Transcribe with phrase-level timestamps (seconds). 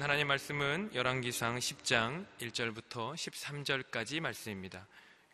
[0.00, 4.86] 주신 하나님 말씀은 열왕기상 10장 1절부터 13절까지 말씀입니다.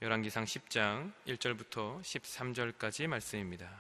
[0.03, 3.71] 열왕기상 10장 1절부터 13절까지 말씀입니다.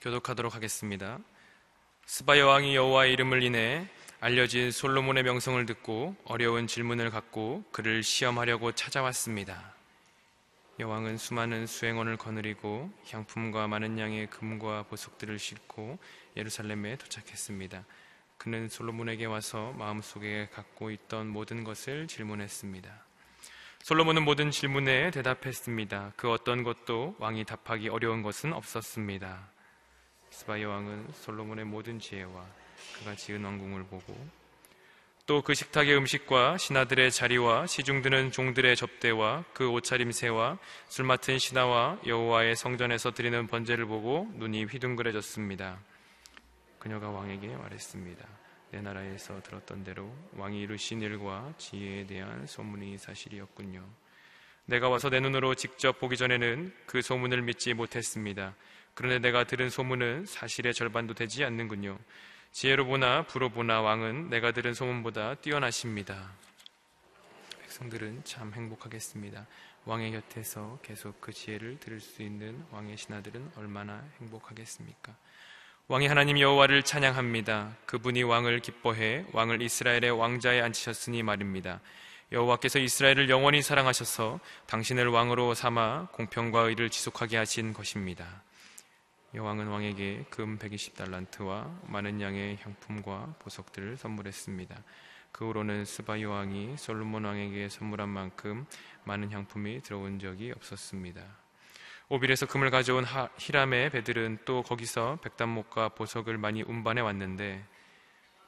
[0.00, 1.18] 교독하도록 하겠습니다.
[2.06, 3.88] 스바 여왕이 여호와의 이름을 인해
[4.20, 9.74] 알려진 솔로몬의 명성을 듣고 어려운 질문을 갖고 그를 시험하려고 찾아왔습니다.
[10.78, 15.98] 여왕은 수많은 수행원을 거느리고 향품과 많은 양의 금과 보석들을 싣고
[16.36, 17.84] 예루살렘에 도착했습니다.
[18.44, 22.92] 그는 솔로몬에게 와서 마음속에 갖고 있던 모든 것을 질문했습니다.
[23.80, 26.12] 솔로몬은 모든 질문에 대답했습니다.
[26.14, 29.48] 그 어떤 것도 왕이 답하기 어려운 것은 없었습니다.
[30.28, 32.44] 스바 여왕은 솔로몬의 모든 지혜와
[32.98, 34.14] 그가 지은 왕궁을 보고
[35.24, 40.58] 또 그 식탁의 음식과 신하들의 자리와 시중드는 종들의 접대와 그 옷차림새와
[40.88, 45.78] 술 맡은 신하와 여호와의 성전에서 드리는 번제를 보고 눈이 휘둥그레졌습니다.
[46.84, 48.28] 그녀가 왕에게 말했습니다.
[48.70, 53.82] 내 나라에서 들었던 대로 왕이 이루신 일과 지혜에 대한 소문이 사실이었군요.
[54.66, 58.54] 내가 와서 내 눈으로 직접 보기 전에는 그 소문을 믿지 못했습니다.
[58.92, 61.98] 그런데 내가 들은 소문은 사실의 절반도 되지 않는군요.
[62.52, 66.32] 지혜로 보나 부로 보나 왕은 내가 들은 소문보다 뛰어나십니다.
[67.62, 69.46] 백성들은 참 행복하겠습니다.
[69.86, 75.16] 왕의 곁에서 계속 그 지혜를 들을 수 있는 왕의 신하들은 얼마나 행복하겠습니까?
[75.86, 77.76] 왕이 하나님 여호와를 찬양합니다.
[77.84, 81.80] 그분이 왕을 기뻐해 왕을 이스라엘의 왕자에 앉히셨으니 말입니다.
[82.32, 88.42] 여호와께서 이스라엘을 영원히 사랑하셔서 당신을 왕으로 삼아 공평과 의를 지속하게 하신 것입니다.
[89.34, 94.82] 여왕은 왕에게 금 120달란트와 많은 양의 향품과 보석들을 선물했습니다.
[95.32, 98.64] 그 후로는 스바 여왕이 솔로몬 왕에게 선물한 만큼
[99.04, 101.43] 많은 향품이 들어온 적이 없었습니다.
[102.10, 103.06] 오빌에서 금을 가져온
[103.38, 107.64] 히람의 배들은 또 거기서 백단목과 보석을 많이 운반해 왔는데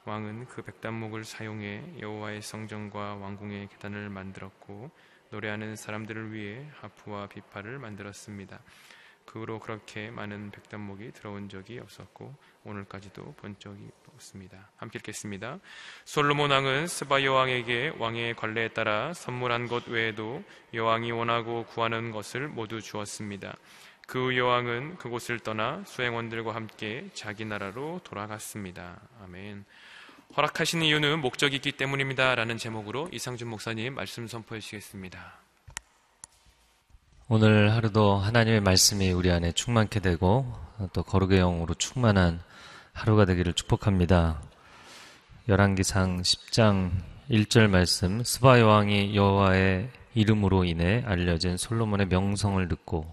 [0.05, 4.91] 왕은 그 백단목을 사용해 여호와의 성전과 왕궁의 계단을 만들었고
[5.31, 8.61] 노래하는 사람들을 위해 하프와 비파를 만들었습니다.
[9.27, 14.71] 그 후로 그렇게 많은 백단목이 들어온 적이 없었고 오늘까지도 본 적이 없습니다.
[14.77, 15.59] 함께 읽겠습니다.
[16.05, 20.43] 솔로몬 왕은 스바 여왕에게 왕의 관례에 따라 선물한 것 외에도
[20.73, 23.57] 여왕이 원하고 구하는 것을 모두 주었습니다.
[24.07, 29.01] 그 여왕은 그곳을 떠나 수행원들과 함께 자기 나라로 돌아갔습니다.
[29.23, 29.65] 아멘.
[30.37, 32.35] 허락하신 이유는 목적이 있기 때문입니다.
[32.35, 35.46] 라는 제목으로 이상준 목사님 말씀 선포해 주시겠습니다.
[37.29, 40.47] 오늘 하루도 하나님의 말씀이 우리 안에 충만케 되고
[40.93, 42.41] 또 거룩의 영으로 충만한
[42.93, 44.41] 하루가 되기를 축복합니다.
[45.49, 46.93] 열왕기상 10장
[47.29, 53.13] 1절 말씀 스바 여왕이 여호와의 이름으로 인해 알려진 솔로몬의 명성을 듣고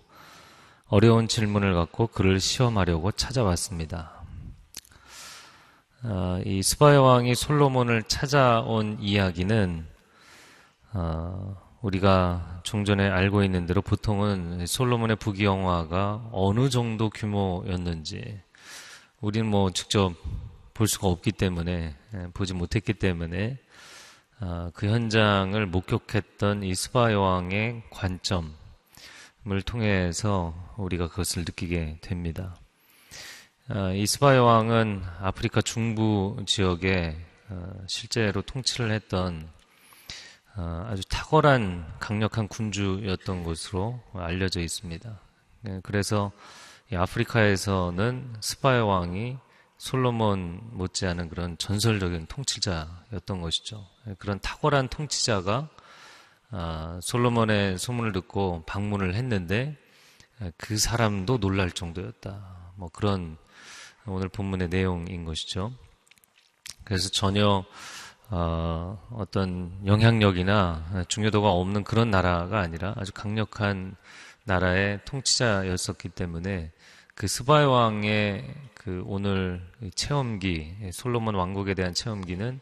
[0.89, 4.11] 어려운 질문을 갖고 그를 시험하려고 찾아왔습니다.
[6.03, 9.87] 어, 이 스바 여왕이 솔로몬을 찾아온 이야기는
[10.93, 18.39] 어, 우리가 종전에 알고 있는 대로 보통은 솔로몬의 부귀영화가 어느 정도 규모였는지
[19.19, 20.13] 우리는 뭐 직접
[20.73, 23.59] 볼 수가 없기 때문에 예, 보지 못했기 때문에
[24.39, 28.53] 아, 그 현장을 목격했던 이 스바 여왕의 관점을
[29.65, 32.55] 통해서 우리가 그것을 느끼게 됩니다.
[33.67, 37.17] 아, 이 스바 여왕은 아프리카 중부 지역에
[37.49, 39.62] 어, 실제로 통치를 했던 어,
[40.55, 45.19] 아주 탁월한 강력한 군주였던 것으로 알려져 있습니다.
[45.61, 46.31] 네, 그래서
[46.93, 49.37] 아프리카에서는 스파의 왕이
[49.77, 53.87] 솔로몬 못지않은 그런 전설적인 통치자였던 것이죠.
[54.05, 55.69] 네, 그런 탁월한 통치자가
[56.51, 59.75] 아, 솔로몬의 소문을 듣고 방문을 했는데
[60.57, 62.73] 그 사람도 놀랄 정도였다.
[62.75, 63.37] 뭐 그런
[64.05, 65.73] 오늘 본문의 내용인 것이죠.
[66.83, 67.65] 그래서 전혀
[68.29, 73.95] 어, 어떤 영향력이나 중요도가 없는 그런 나라가 아니라 아주 강력한
[74.45, 76.71] 나라의 통치자였었기 때문에
[77.15, 79.61] 그 스바이 왕의 그 오늘
[79.95, 82.59] 체험기 솔로몬 왕국에 대한 체험기는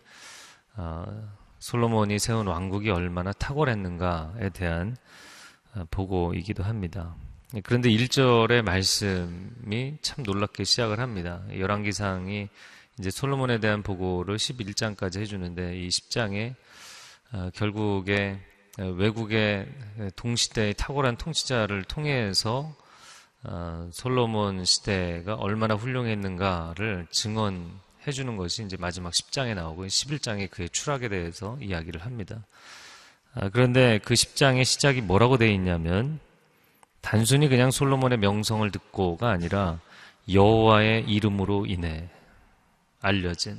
[0.76, 4.98] 어, 솔로몬이 세운 왕국이 얼마나 탁월했는가에 대한
[5.74, 7.16] 어, 보고이기도 합니다.
[7.64, 11.44] 그런데 1절의 말씀이 참 놀랍게 시작을 합니다.
[11.58, 12.50] 열왕기상이
[13.00, 16.56] 이제 솔로몬에 대한 보고를 11장까지 해주는데 이 10장에
[17.34, 18.40] 어, 결국에
[18.80, 19.68] 어, 외국의
[20.16, 22.76] 동시대의 탁월한 통치자를 통해서
[23.44, 31.10] 어, 솔로몬 시대가 얼마나 훌륭했는가를 증언해 주는 것이 이제 마지막 10장에 나오고 11장에 그의 추락에
[31.10, 32.46] 대해서 이야기를 합니다.
[33.34, 36.20] 아, 그런데 그 10장의 시작이 뭐라고 되어 있냐면
[37.02, 39.80] 단순히 그냥 솔로몬의 명성을 듣고가 아니라
[40.32, 42.10] 여호와의 이름으로 인해
[43.02, 43.58] 알려진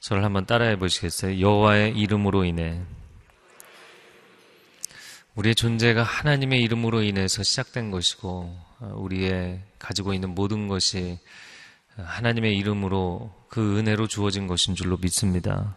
[0.00, 1.40] 저를 한번 따라해 보시겠어요?
[1.40, 2.80] 여호와의 이름으로 인해
[5.34, 8.56] 우리의 존재가 하나님의 이름으로 인해서 시작된 것이고
[8.92, 11.18] 우리의 가지고 있는 모든 것이
[11.96, 15.76] 하나님의 이름으로 그 은혜로 주어진 것인 줄로 믿습니다.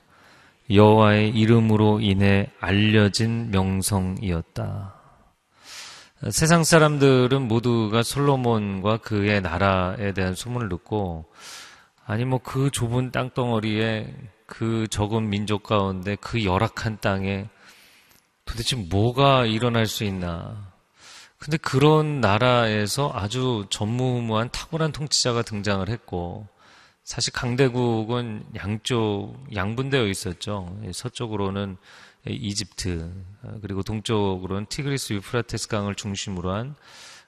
[0.69, 4.93] 여호와의 이름으로 인해 알려진 명성이었다.
[6.31, 11.31] 세상 사람들은 모두가 솔로몬과 그의 나라에 대한 소문을 듣고
[12.07, 14.15] 아니 뭐 그 좁은 땅덩어리에
[14.45, 17.49] 그 적은 민족 가운데 그 열악한 땅에
[18.45, 20.71] 도대체 뭐가 일어날 수 있나.
[21.37, 26.47] 근데 그런 나라에서 아주 전무후무한 탁월한 통치자가 등장을 했고
[27.03, 30.79] 사실 강대국은 양쪽 양분되어 있었죠.
[30.93, 31.75] 서쪽으로는
[32.25, 33.11] 이집트
[33.61, 36.75] 그리고 동쪽으로는 티그리스 유프라테스 강을 중심으로 한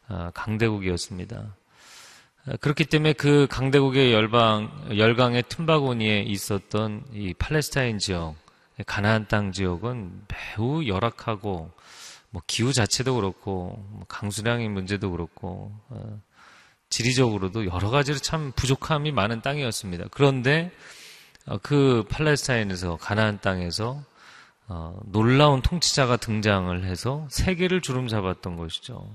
[0.07, 1.55] 아, 강대국이었습니다.
[2.61, 8.35] 그렇기 때문에 그 강대국의 열방 열강의 틈바구니에 있었던 이 팔레스타인 지역,
[8.85, 11.71] 가나안 땅 지역은 매우 열악하고
[12.31, 16.21] 뭐 기후 자체도 그렇고 뭐 강수량의 문제도 그렇고 어,
[16.89, 20.05] 지리적으로도 여러 가지로 참 부족함이 많은 땅이었습니다.
[20.11, 20.71] 그런데
[21.45, 24.03] 어, 그 팔레스타인에서 가나안 땅에서
[24.67, 29.09] 어, 놀라운 통치자가 등장을 해서 세계를 주름 잡았던 것이죠.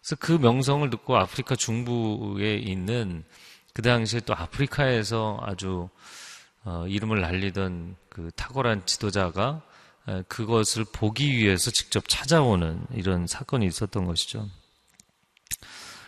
[0.00, 3.24] 그래서 그 명성을 듣고 아프리카 중부에 있는
[3.72, 5.88] 그 당시에 또 아프리카에서 아주
[6.64, 9.62] 어, 이름을 날리던 그 탁월한 지도자가
[10.28, 14.48] 그것을 보기 위해서 직접 찾아오는 이런 사건이 있었던 것이죠.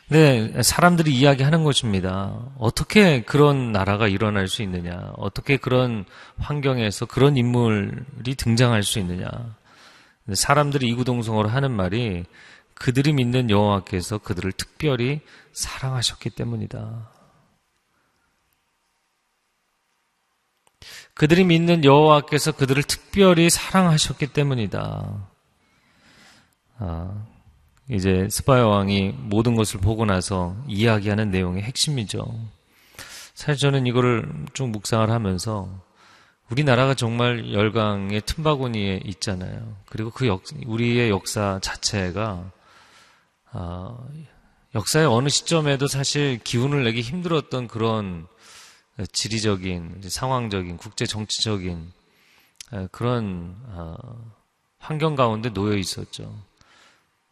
[0.09, 2.51] 네, 사람들이 이야기하는 것입니다.
[2.59, 5.13] 어떻게 그런 나라가 일어날 수 있느냐?
[5.17, 6.05] 어떻게 그런
[6.39, 9.29] 환경에서 그런 인물이 등장할 수 있느냐?
[10.33, 12.25] 사람들이 이구동성으로 하는 말이
[12.83, 15.21] 그들이 믿는 여호와께서 그들을 특별히
[15.53, 17.09] 사랑하셨기 때문이다.
[21.15, 25.29] 그들이 믿는 여호와께서 그들을 특별히 사랑하셨기 때문이다.
[26.79, 27.27] 아,
[27.89, 32.27] 이제 스파이 왕이 모든 것을 보고 나서 이야기하는 내용의 핵심이죠.
[33.35, 35.69] 사실 저는 이거를 쭉 묵상을 하면서
[36.51, 39.77] 우리나라가 정말 열강의 틈바구니에 있잖아요.
[39.87, 42.51] 그리고 그 역, 우리의 역사 자체가
[43.53, 44.09] 어,
[44.75, 48.27] 역사의 어느 시점에도 사실 기운을 내기 힘들었던 그런
[49.13, 51.93] 지리적인, 상황적인, 국제 정치적인
[52.91, 53.97] 그런 어,
[54.79, 56.35] 환경 가운데 놓여 있었죠.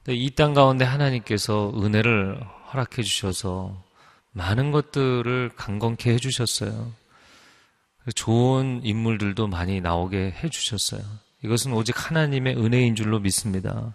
[0.08, 3.82] 이 땅 가운데 하나님께서 은혜를 허락해 주셔서
[4.32, 6.92] 많은 것들을 강건케 해 주셨어요.
[8.14, 11.02] 좋은 인물들도 많이 나오게 해 주셨어요.
[11.44, 13.94] 이것은 오직 하나님의 은혜인 줄로 믿습니다.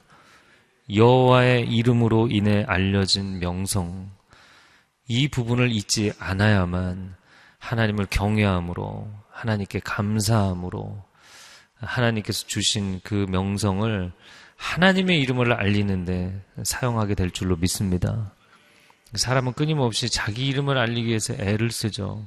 [0.94, 4.12] 여호와의 이름으로 인해 알려진 명성
[5.08, 7.16] 이 부분을 잊지 않아야만
[7.60, 11.04] 하나님을 경외함으로 하나님께 감사함으로
[11.76, 14.12] 하나님께서 주신 그 명성을
[14.56, 18.32] 하나님의 이름을 알리는데 사용하게 될 줄로 믿습니다.
[19.14, 22.26] 사람은 끊임없이 자기 이름을 알리기 위해서 애를 쓰죠.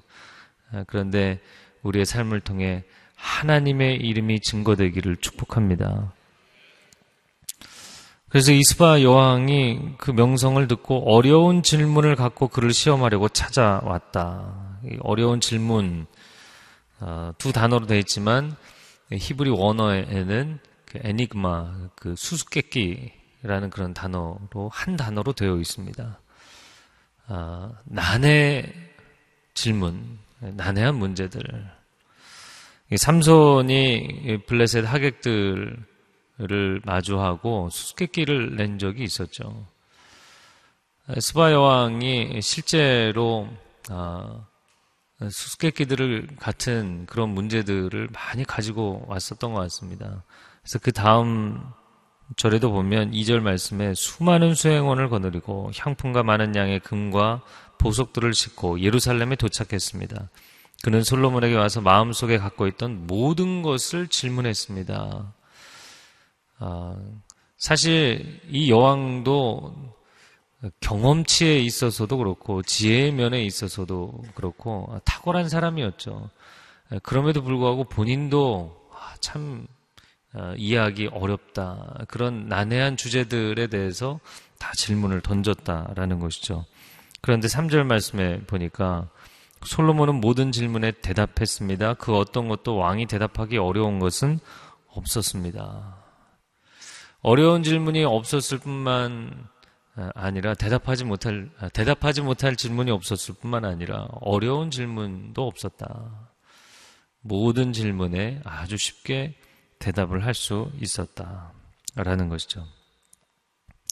[0.87, 1.41] 그런데
[1.83, 2.85] 우리의 삶을 통해
[3.15, 6.13] 하나님의 이름이 증거되기를 축복합니다.
[8.29, 14.81] 그래서 이스바 여왕이 그 명성을 듣고 어려운 질문을 갖고 그를 시험하려고 찾아왔다.
[15.01, 16.07] 어려운 질문
[17.01, 18.55] 어, 두 단어로 되어 있지만
[19.11, 26.21] 히브리 원어에는 그 에니그마, 그 수수께끼라는 그런 단어로 한 단어로 되어 있습니다.
[27.29, 28.73] 아, 난해
[29.55, 31.43] 질문, 난해한 문제들.
[32.95, 35.77] 삼손이 블레셋 하객들
[36.39, 39.67] 를 마주하고 수수께끼를 낸 적이 있었죠.
[41.19, 43.49] 스바 여왕이 실제로
[43.91, 44.47] 아,
[45.21, 50.23] 수수께끼들을 같은 그런 문제들을 많이 가지고 왔었던 것 같습니다.
[50.63, 51.61] 그래서 그 다음
[52.37, 57.43] 절에도 보면 2절 말씀에 수많은 수행원을 거느리고 향품과 많은 양의 금과
[57.79, 60.29] 보석들을 싣고 예루살렘에 도착했습니다.
[60.85, 65.33] 그는 솔로몬에게 와서 마음속에 갖고 있던 모든 것을 질문했습니다.
[66.59, 66.97] 아,
[67.57, 69.75] 사실 이 여왕도
[70.81, 76.31] 경험치에 있어서도 그렇고 지혜의 면에 있어서도 그렇고 탁월한 사람이었죠.
[77.03, 79.67] 그럼에도 불구하고 본인도 아, 참
[80.33, 82.05] 아, 이해하기 어렵다.
[82.09, 84.21] 그런 난해한 주제들에 대해서
[84.59, 86.65] 다 질문을 던졌다라는 것이죠.
[87.21, 89.09] 그런데 3절 말씀에 보니까
[89.65, 91.95] 솔로몬은 모든 질문에 대답했습니다.
[91.95, 94.39] 그 어떤 것도 왕이 대답하기 어려운 것은
[94.89, 95.98] 없었습니다.
[97.23, 99.49] 어려운 질문이 없었을 뿐만
[99.97, 106.31] 아, 아니라 대답하지 못할 아, 대답하지 못할 질문이 없었을 뿐만 아니라 어려운 질문도 없었다.
[107.21, 109.35] 모든 질문에 아주 쉽게
[109.79, 112.65] 대답을 할 수 있었다라는 것이죠.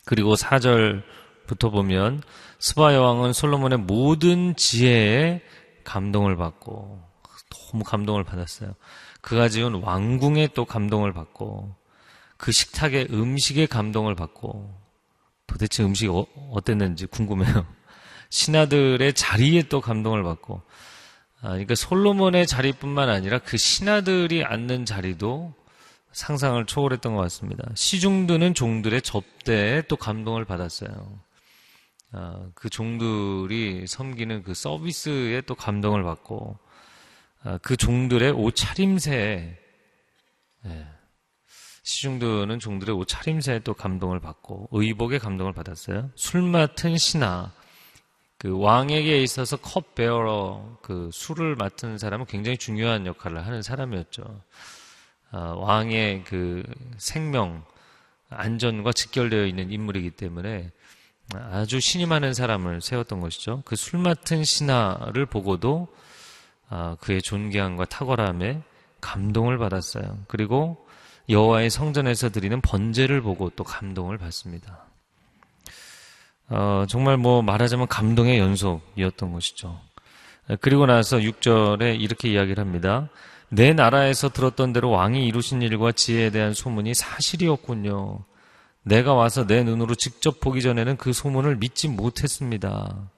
[0.05, 2.23] 그리고 4절부터 보면
[2.61, 5.43] 스바 여왕은 솔로몬의 모든 지혜에
[5.85, 7.03] 감동을 받고
[7.51, 8.75] 너무 감동을 받았어요.
[9.21, 11.75] 그가 지은 왕궁에 또 감동을 받고
[12.37, 14.75] 그 식탁의 음식에 감동을 받고
[15.47, 17.67] 도대체 음식이 어, 어땠는지 궁금해요.
[18.31, 20.63] 신하들의 자리에 또 감동을 받고
[21.41, 25.55] 아, 그러니까 솔로몬의 자리뿐만 아니라 그 신하들이 앉는 자리도
[26.13, 27.71] 상상을 초월했던 것 같습니다.
[27.75, 31.21] 시중드는 종들의 접대에 또 감동을 받았어요.
[32.13, 36.59] 아, 그 종들이 섬기는 그 서비스에 또 감동을 받고
[37.43, 39.59] 아, 그 종들의 옷차림새에
[40.67, 40.87] 예,
[41.87, 46.11] 시중드는 종들의 옷 차림새에 또 감동을 받고 의복에 감동을 받았어요.
[46.17, 47.53] 술 맡은 신하
[48.39, 54.25] 그 왕에게 있어서 컵베어러 그 술을 맡은 사람은 굉장히 중요한 역할을 하는 사람이었죠.
[55.31, 56.65] 아, 왕의 그
[56.99, 57.65] 생명
[58.31, 60.73] 안전과 직결되어 있는 인물이기 때문에
[61.35, 63.63] 아주 신임하는 사람을 세웠던 것이죠.
[63.65, 65.87] 그 술 맡은 신하를 보고도
[66.69, 68.61] 아, 그의 존귀함과 탁월함에
[69.01, 70.19] 감동을 받았어요.
[70.27, 70.85] 그리고
[71.29, 74.85] 여호와의 성전에서 드리는 번제를 보고 또 감동을 받습니다.
[76.49, 79.81] 어, 정말 뭐 말하자면 감동의 연속이었던 것이죠.
[80.61, 83.09] 그리고 나서 6절에 이렇게 이야기를 합니다.
[83.49, 88.21] 내 나라에서 들었던 대로 왕이 이루신 일과 지혜에 대한 소문이 사실이었군요.
[88.83, 93.11] 내가 와서 내 눈으로 직접 보기 전에는 그 소문을 믿지 못했습니다.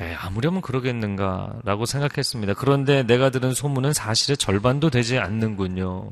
[0.00, 2.54] 에, 아무려면 그러겠는가라고 생각했습니다.
[2.54, 6.10] 그런데 내가 들은 소문은 사실의 절반도 되지 않는군요.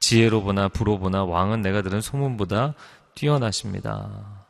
[0.00, 2.74] 지혜로 보나 부로 보나 왕은 내가 들은 소문보다
[3.14, 4.46] 뛰어나십니다.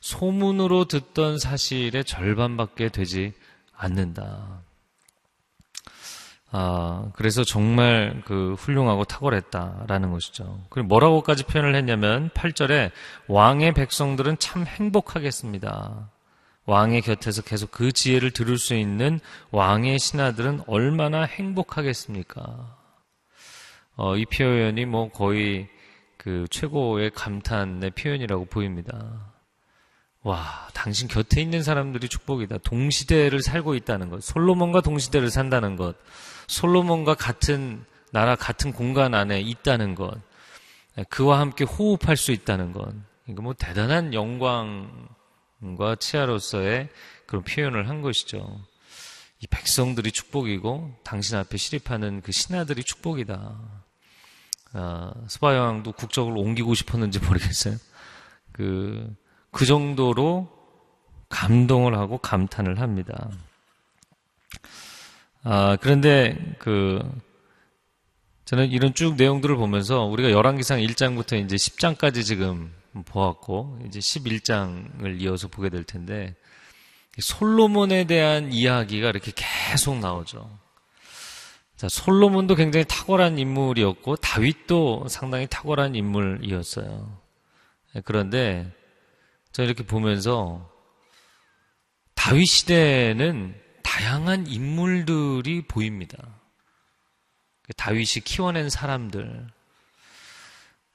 [0.00, 3.32] 소문으로 듣던 사실의 절반밖에 되지
[3.74, 4.62] 않는다.
[6.50, 10.64] 아, 그래서 정말 그 훌륭하고 탁월했다라는 것이죠.
[10.70, 12.90] 그리고 뭐라고까지 표현을 했냐면 8절에
[13.28, 16.10] 왕의 백성들은 참 행복하겠습니다.
[16.64, 22.77] 왕의 곁에서 계속 그 지혜를 들을 수 있는 왕의 신하들은 얼마나 행복하겠습니까?
[23.98, 25.68] 어, 이 표현이 뭐 거의
[26.16, 29.34] 그 최고의 감탄의 표현이라고 보입니다.
[30.22, 32.58] 와, 당신 곁에 있는 사람들이 축복이다.
[32.58, 34.22] 동시대를 살고 있다는 것.
[34.22, 35.96] 솔로몬과 동시대를 산다는 것.
[36.46, 40.16] 솔로몬과 같은 나라, 같은 공간 안에 있다는 것.
[41.08, 42.94] 그와 함께 호흡할 수 있다는 것.
[43.26, 46.88] 이거 뭐 대단한 영광과 치아로서의
[47.26, 48.60] 그런 표현을 한 것이죠.
[49.40, 53.77] 이 백성들이 축복이고 당신 앞에 시립하는 그 신하들이 축복이다.
[54.72, 57.76] 아, 스바 여왕도 국적을 옮기고 싶었는지 모르겠어요.
[58.52, 59.16] 그
[59.50, 60.48] 그 정도로
[61.28, 63.30] 감동을 하고 감탄을 합니다.
[65.42, 67.00] 아, 그런데 그
[68.44, 72.72] 저는 이런 쭉 내용들을 보면서 우리가 열왕기상 1장부터 이제 10장까지 지금
[73.04, 76.34] 보았고 이제 11장을 이어서 보게 될 텐데
[77.18, 80.48] 솔로몬에 대한 이야기가 이렇게 계속 나오죠.
[81.78, 87.16] 자, 솔로몬도 굉장히 탁월한 인물이었고 다윗도 상당히 탁월한 인물이었어요.
[88.04, 88.68] 그런데
[89.52, 90.68] 자, 이렇게 보면서
[92.16, 93.54] 다윗 시대에는
[93.84, 96.18] 다양한 인물들이 보입니다.
[97.76, 99.46] 다윗이 키워낸 사람들.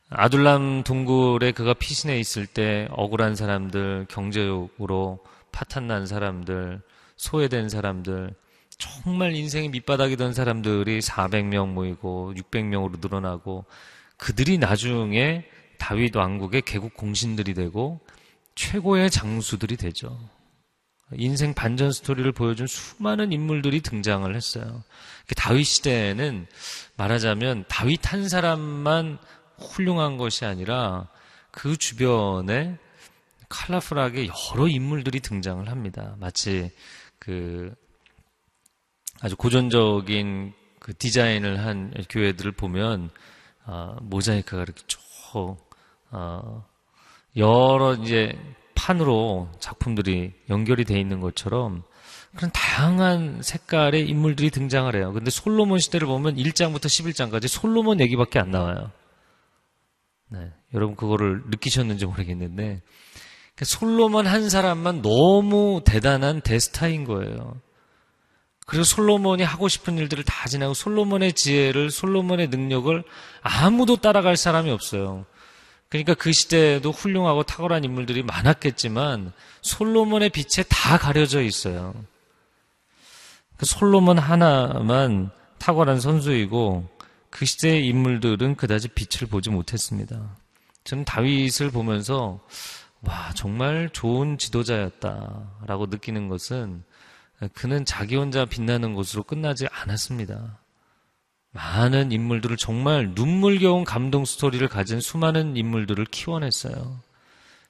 [0.10, 5.24] 아둘람 동굴에 그가 피신해 있을 때 억울한 사람들, 경제적으로
[5.54, 6.82] 파탄난 사람들,
[7.16, 8.36] 소외된 사람들,
[8.78, 13.66] 정말 인생이 밑바닥이던 사람들이 400명 모이고 600명으로 늘어나고
[14.18, 15.46] 그들이 나중에
[15.78, 18.00] 다윗 왕국의 개국 공신들이 되고
[18.56, 20.18] 최고의 장수들이 되죠.
[21.16, 24.84] 인생 반전 스토리를 보여준 수많은 인물들이 등장을 했어요.
[25.36, 26.48] 다윗 시대에는
[26.98, 29.20] 말하자면 다윗 한 사람만
[29.58, 31.08] 훌륭한 것이 아니라
[31.52, 32.78] 그 주변에
[33.50, 36.16] 칼라풀하게 여러 인물들이 등장을 합니다.
[36.20, 36.72] 마치
[37.20, 37.76] 그
[39.24, 43.10] 아주 고전적인 그 디자인을 한 교회들을 보면
[43.66, 45.56] 어, 모자이크가 이렇게 쭉
[46.12, 46.66] 어,
[47.38, 48.38] 여러 이제
[48.76, 51.84] 판으로 작품들이 연결이 돼 있는 것처럼
[52.36, 55.14] 그런 다양한 색깔의 인물들이 등장을 해요.
[55.14, 58.92] 근데 솔로몬 시대를 보면 1장부터 11장까지 솔로몬 얘기밖에 안 나와요.
[60.28, 62.82] 네, 여러분 그거를 느끼셨는지 모르겠는데
[63.56, 67.62] 그러니까 솔로몬 한 사람만 너무 대단한 대스타인 거예요.
[68.66, 73.04] 그래서 솔로몬이 하고 싶은 일들을 다 지나고 솔로몬의 지혜를 솔로몬의 능력을
[73.42, 75.26] 아무도 따라갈 사람이 없어요.
[75.90, 81.94] 그러니까 그 시대에도 훌륭하고 탁월한 인물들이 많았겠지만 솔로몬의 빛에 다 가려져 있어요.
[83.58, 85.30] 그 솔로몬 하나만
[85.60, 86.90] 탁월한 선수이고
[87.30, 90.36] 그 시대의 인물들은 그다지 빛을 보지 못했습니다.
[90.84, 92.40] 저는 다윗을 보면서
[93.02, 96.84] 와 정말 좋은 지도자였다라고 느끼는 것은
[97.54, 100.60] 그는 자기 혼자 빛나는 것으로 끝나지 않았습니다.
[101.52, 107.00] 많은 인물들을 정말 눈물겨운 감동 스토리를 가진 수많은 인물들을 키워냈어요.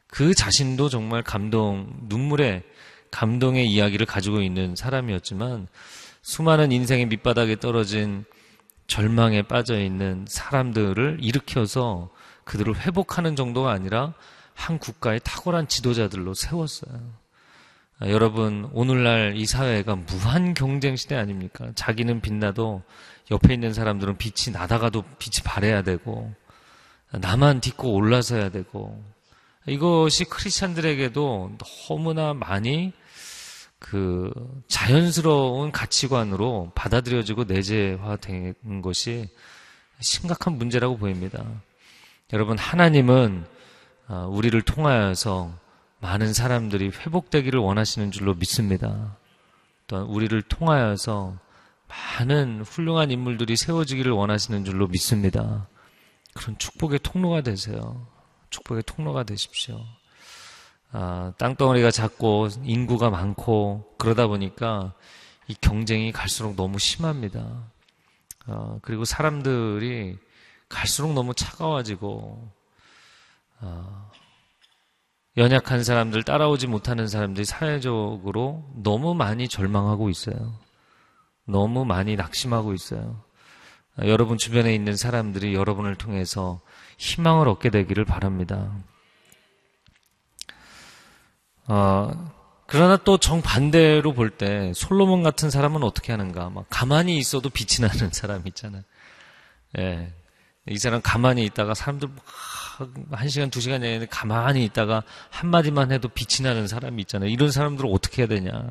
[0.07, 2.63] 그 자신도 정말 감동, 눈물의
[3.11, 5.67] 감동의 이야기를 가지고 있는 사람이었지만
[6.21, 8.25] 수많은 인생의 밑바닥에 떨어진
[8.87, 12.09] 절망에 빠져 있는 사람들을 일으켜서
[12.43, 14.13] 그들을 회복하는 정도가 아니라
[14.53, 17.22] 한 국가의 탁월한 지도자들로 세웠어요.
[18.03, 21.71] 아, 여러분, 오늘날 이 사회가 무한 경쟁 시대 아닙니까?
[21.73, 22.83] 자기는 빛나도
[23.31, 26.33] 옆에 있는 사람들은 빛이 나다가도 빛이 발해야 되고,
[27.11, 29.01] 나만 딛고 올라서야 되고,
[29.67, 31.51] 이것이 크리스찬들에게도
[31.87, 32.91] 너무나 많이
[33.79, 34.33] 그
[34.67, 39.29] 자연스러운 가치관으로 받아들여지고 내재화된 것이
[40.01, 41.41] 심각한 문제라고 보입니다.
[42.33, 43.45] 여러분, 하나님은
[44.07, 45.62] 아, 우리를 통하여서
[46.03, 49.15] 많은 사람들이 회복되기를 원하시는 줄로 믿습니다.
[49.87, 51.37] 또한 우리를 통하여서
[51.87, 55.65] 많은 훌륭한 인물들이 세워지기를 원하시는 줄로 믿습니다.
[56.33, 58.05] 그런 축복의 통로가 되세요.
[58.49, 59.79] 축복의 통로가 되십시오.
[60.91, 64.93] 아, 땅덩어리가 작고 인구가 많고 그러다 보니까
[65.47, 67.63] 이 경쟁이 갈수록 너무 심합니다.
[68.47, 70.17] 아, 그리고 사람들이
[70.67, 72.51] 갈수록 너무 차가워지고
[73.61, 74.11] 아,
[75.35, 80.53] 연약한 사람들, 따라오지 못하는 사람들이 사회적으로 너무 많이 절망하고 있어요.
[81.45, 83.23] 너무 많이 낙심하고 있어요.
[83.95, 86.61] 아, 여러분 주변에 있는 사람들이 여러분을 통해서
[86.97, 88.71] 희망을 얻게 되기를 바랍니다.
[91.67, 92.11] 어,
[92.67, 96.49] 그러나 또 정반대로 볼 때 솔로몬 같은 사람은 어떻게 하는가?
[96.49, 98.83] 막 가만히 있어도 빛이 나는 사람 있잖아요.
[99.79, 100.13] 예.
[100.67, 102.09] 이 사람 가만히 있다가 사람들
[103.11, 107.29] 한 시간, 두 시간 내내 가만히 있다가 한마디만 해도 빛이 나는 사람이 있잖아요.
[107.29, 108.69] 이런 사람들을 어떻게 해야 되냐.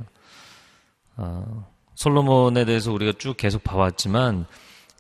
[1.17, 4.47] 어, 솔로몬에 대해서 우리가 쭉 계속 봐왔지만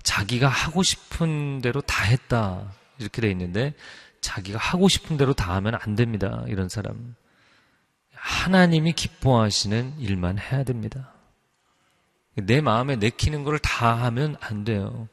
[0.02, 2.72] 자기가 하고 싶은 대로 다 했다.
[2.98, 3.74] 이렇게 돼 있는데
[4.20, 6.44] 자기가 하고 싶은 대로 다 하면 안 됩니다.
[6.46, 7.14] 이런 사람.
[8.14, 11.12] 하나님이 기뻐하시는 일만 해야 됩니다.
[12.34, 15.08] 내 마음에 내키는 걸 다 하면 안 돼요.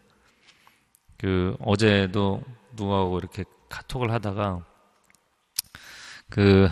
[1.17, 2.41] 그 어제도
[2.73, 4.65] 누구하고 이렇게 카톡을 하다가
[6.29, 6.69] 그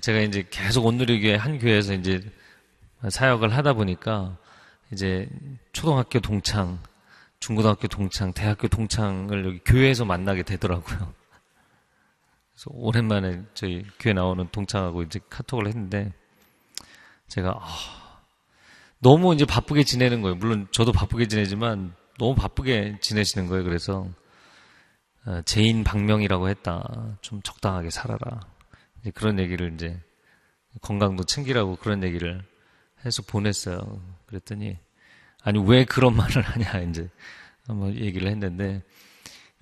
[0.00, 2.20] 제가 이제 계속 온누리교회 한 교회에서 이제
[3.08, 4.36] 사역을 하다 보니까
[4.92, 5.28] 이제
[5.72, 6.80] 초등학교 동창,
[7.40, 11.14] 중고등학교 동창, 대학교 동창을 여기 교회에서 만나게 되더라고요.
[12.52, 16.12] 그래서 오랜만에 저희 교회 나오는 동창하고 이제 카톡을 했는데
[17.28, 18.20] 제가 아,
[18.98, 20.36] 너무 이제 바쁘게 지내는 거예요.
[20.36, 23.62] 물론 저도 바쁘게 지내지만 너무 바쁘게 지내시는 거예요.
[23.64, 24.14] 그래서 어,
[25.44, 27.16] 제인 방명이라고 했다.
[27.20, 28.40] 좀 적당하게 살아라.
[29.14, 30.00] 그런 얘기를 이제
[30.80, 32.42] 건강도 챙기라고 그런 얘기를
[33.04, 34.00] 해서 보냈어요.
[34.26, 34.78] 그랬더니
[35.42, 37.08] 아니 왜 그런 말을 하냐 이제
[37.66, 38.82] 한번 얘기를 했는데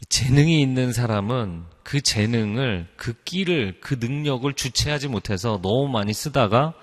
[0.09, 6.75] 재능이 있는 사람은 그 재능을, 그 끼를, 그 능력을 주체하지 못해서 너무 많이 쓰다가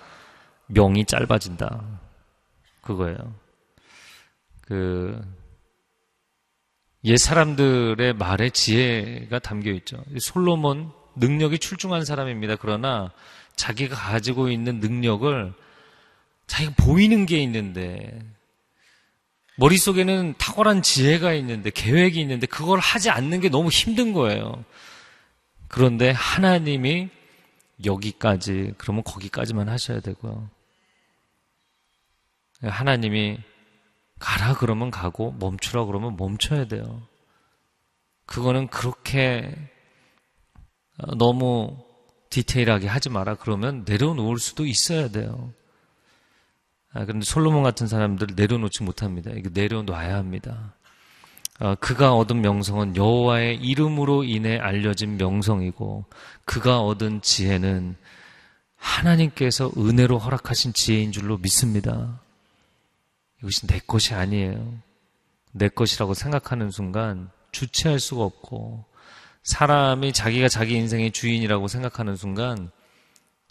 [0.68, 2.00] 명이 짧아진다.
[2.82, 3.36] 그거예요.
[4.62, 5.22] 그,
[7.04, 10.04] 옛 사람들의 말에 지혜가 담겨 있죠.
[10.20, 12.56] 솔로몬 능력이 출중한 사람입니다.
[12.58, 13.12] 그러나
[13.56, 15.54] 자기가 가지고 있는 능력을
[16.48, 18.22] 자기가 보이는 게 있는데
[19.62, 24.64] 머릿속에는 탁월한 지혜가 있는데, 계획이 있는데, 그걸 하지 않는 게 너무 힘든 거예요.
[25.68, 27.10] 그런데 하나님이
[27.86, 30.50] 여기까지, 그러면 거기까지만 하셔야 되고요.
[32.64, 33.38] 하나님이
[34.22, 37.02] 가라 그러면 가고, 멈추라 그러면 멈춰야 돼요.
[38.28, 39.54] 그거는 그렇게
[41.18, 41.78] 너무
[42.30, 45.52] 디테일하게 하지 마라 그러면 내려놓을 수도 있어야 돼요.
[46.94, 49.32] 아, 그런데 솔로몬 같은 사람들을 내려놓지 못합니다.
[49.32, 50.76] 이거 내려놔야 합니다.
[51.60, 56.06] 아, 그가 얻은 명성은 여호와의 이름으로 인해 알려진 명성이고
[56.46, 57.96] 그가 얻은 지혜는
[58.76, 62.22] 하나님께서 은혜로 허락하신 지혜인 줄로 믿습니다.
[63.42, 64.80] 이것이 내 것이 아니에요.
[65.52, 68.86] 내 것이라고 생각하는 순간 주체할 수가 없고
[69.44, 72.72] 사람이 자기가 자기 인생의 주인이라고 생각하는 순간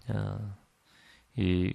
[0.08, 0.38] 아,
[1.36, 1.72] 이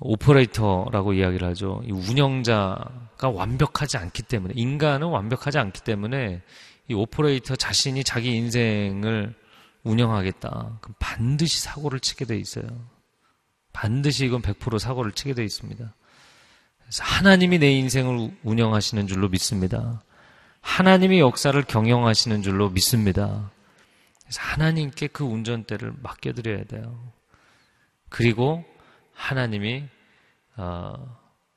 [0.00, 1.80] 오퍼레이터라고 이야기를 하죠.
[1.84, 6.42] 이 운영자가 완벽하지 않기 때문에 인간은 완벽하지 않기 때문에
[6.88, 9.34] 이 오퍼레이터 자신이 자기 인생을
[9.84, 10.78] 운영하겠다.
[10.80, 12.66] 그럼 반드시 사고를 치게 돼 있어요.
[13.72, 15.94] 반드시 이건 100% 사고를 치게 돼 있습니다.
[16.92, 20.02] 그래서 하나님이 내 인생을 운영하시는 줄로 믿습니다.
[20.60, 23.50] 하나님이 역사를 경영하시는 줄로 믿습니다.
[24.20, 26.94] 그래서 하나님께 그 운전대를 맡겨드려야 돼요.
[28.10, 28.62] 그리고
[29.14, 29.84] 하나님이
[30.58, 31.16] 어,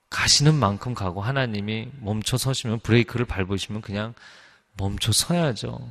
[0.10, 4.14] 가시는 만큼 가고 하나님이 멈춰 서시면 브레이크를 밟으시면 그냥
[4.78, 5.86] 멈춰 서야죠.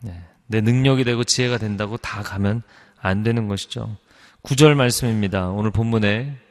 [0.00, 0.24] 네.
[0.46, 2.62] 내 능력이 되고 지혜가 된다고 다 가면
[2.98, 3.94] 안 되는 것이죠.
[4.40, 5.50] 구절 말씀입니다.
[5.50, 6.43] 오늘 본문에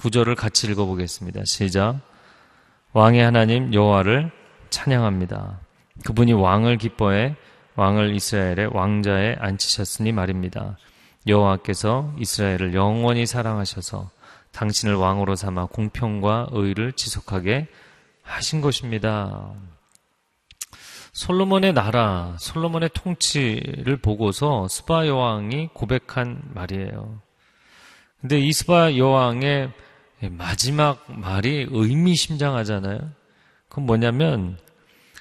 [0.00, 1.42] 구절을 같이 읽어보겠습니다.
[1.44, 2.00] 시작.
[2.94, 4.30] 왕의 하나님 여호와를
[4.70, 5.60] 찬양합니다.
[6.06, 7.36] 그분이 왕을 기뻐해
[7.76, 10.78] 왕을 이스라엘의 왕자에 앉히셨으니 말입니다.
[11.26, 14.10] 여호와께서 이스라엘을 영원히 사랑하셔서
[14.52, 17.68] 당신을 왕으로 삼아 공평과 의를 지속하게
[18.22, 19.52] 하신 것입니다.
[21.12, 27.20] 솔로몬의 나라, 솔로몬의 통치를 보고서 스바 여왕이 고백한 말이에요.
[28.22, 29.72] 근데 이 스바 여왕의
[30.28, 32.98] 마지막 말이 의미심장하잖아요.
[33.68, 34.58] 그건 뭐냐면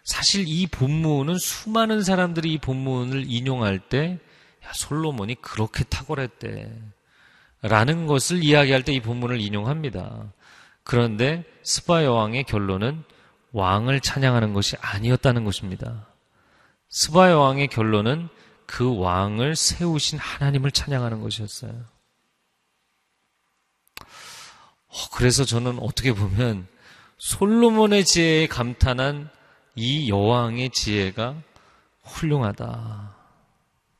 [0.03, 4.19] 사실 이 본문은 수많은 사람들이 이 본문을 인용할 때
[4.65, 6.71] 야, 솔로몬이 그렇게 탁월했대.
[7.61, 10.31] 라는 것을 이야기할 때 이 본문을 인용합니다.
[10.83, 13.03] 그런데 스바 여왕의 결론은
[13.51, 16.07] 왕을 찬양하는 것이 아니었다는 것입니다.
[16.89, 18.29] 스바 여왕의 결론은
[18.65, 21.73] 그 왕을 세우신 하나님을 찬양하는 것이었어요.
[24.89, 26.67] 어, 그래서 저는 어떻게 보면
[27.17, 29.29] 솔로몬의 지혜에 감탄한
[29.75, 31.35] 이 여왕의 지혜가
[32.03, 33.15] 훌륭하다.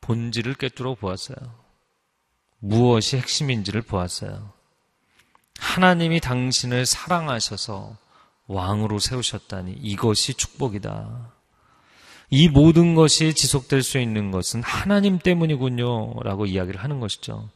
[0.02, 1.38] 본질을 꿰뚫어 보았어요.
[2.60, 4.52] 무엇이 핵심인지를 보았어요.
[5.60, 7.98] 하나님이 당신을 사랑하셔서
[8.48, 11.34] 왕으로 세우셨다니 이것이 축복이다.
[12.32, 16.22] 이 모든 것이 지속될 수 있는 것은 하나님 때문이군요.
[16.24, 17.50] 라고 이야기를 하는 것이죠.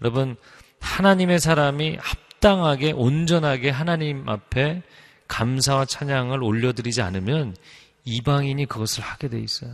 [0.00, 0.36] 여러분,
[0.80, 4.82] 하나님의 사람이 합 당하게, 온전하게 하나님 앞에
[5.28, 7.56] 감사와 찬양을 올려드리지 않으면
[8.04, 9.70] 이방인이 그것을 하게 돼 있어요.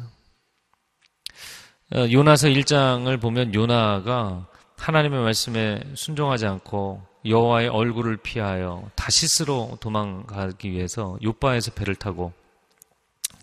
[1.92, 4.46] 어, 요나서 1장을 보면 요나가
[4.78, 12.33] 하나님의 말씀에 순종하지 않고 여호와의 얼굴을 피하여 다시스로 도망가기 위해서 요바에서 배를 타고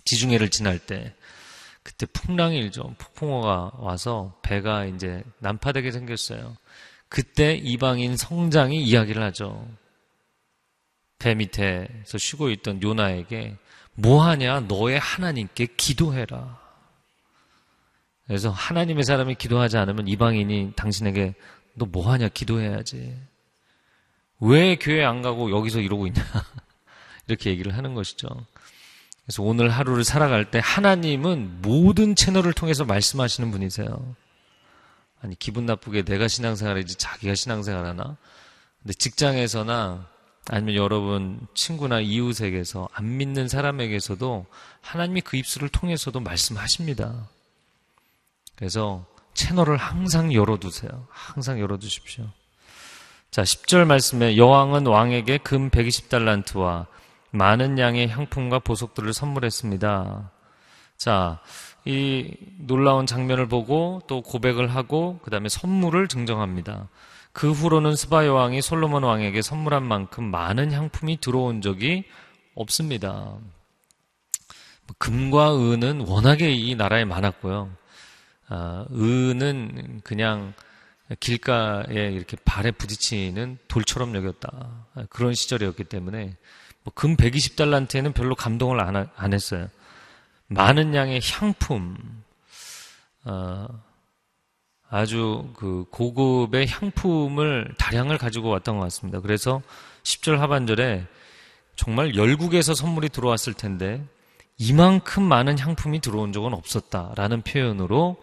[0.06, 1.14] 지중해를 지날 때
[1.84, 2.96] 그때 풍랑이 일죠.
[2.98, 6.56] 폭풍호가 와서 배가 이제 난파되게 생겼어요.
[7.10, 9.68] 그때 이방인 성장이 이야기를 하죠.
[11.20, 13.58] 배 밑에서 쉬고 있던 요나에게
[13.96, 16.60] 뭐하냐 너의 하나님께 기도해라.
[18.28, 21.34] 그래서 하나님의 사람이 기도하지 않으면 이방인이 당신에게
[21.76, 23.18] 너 뭐하냐 기도해야지.
[24.40, 26.24] 왜 교회 안 가고 여기서 이러고 있냐.
[27.28, 28.28] 이렇게 얘기를 하는 것이죠.
[29.24, 34.16] 그래서 오늘 하루를 살아갈 때 하나님은 모든 채널을 통해서 말씀하시는 분이세요.
[35.22, 38.18] 아니, 기분 나쁘게 내가 신앙생활이지 자기가 신앙생활 하나?
[38.82, 40.08] 근데 직장에서나
[40.50, 44.46] 아니면 여러분 친구나 이웃에게서 안 믿는 사람에게서도
[44.82, 47.28] 하나님이 그 입술을 통해서도 말씀하십니다.
[48.56, 51.08] 그래서 채널을 항상 열어두세요.
[51.10, 52.26] 항상 열어두십시오.
[53.30, 56.88] 자, 10절 말씀에 여왕은 왕에게 금 120달란트와
[57.32, 60.32] 많은 양의 향품과 보석들을 선물했습니다.
[60.98, 61.40] 자,
[61.88, 66.90] 이 놀라운 장면을 보고 또 고백을 하고 그 다음에 선물을 증정합니다.
[67.32, 72.04] 그 후로는 스바 여 왕이 솔로몬 왕에게 선물한 만큼 많은 향품이 들어온 적이
[72.56, 73.38] 없습니다.
[74.98, 77.70] 금과 은은 워낙에 이 나라에 많았고요.
[78.50, 80.54] 아, 은은 그냥
[81.22, 84.88] 길가에 이렇게 발에 부딪히는 돌처럼 여겼다.
[85.10, 86.36] 그런 시절이었기 때문에
[86.84, 89.70] 뭐금 120달란트에는 별로 감동을 안, 안, 했어요.
[90.48, 91.98] 많은 양의 향품,
[93.26, 93.68] 어,
[94.90, 99.20] 아주 그 고급의 향품을 다량을 가지고 왔던 것 같습니다.
[99.20, 99.62] 그래서
[100.04, 101.06] 10절 하반절에
[101.76, 104.04] 정말 열국에서 선물이 들어왔을 텐데
[104.58, 108.18] 이만큼 많은 향품이 들어온 적은 없었다라는 표현으로